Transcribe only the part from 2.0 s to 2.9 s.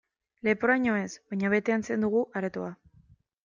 dago aretoa.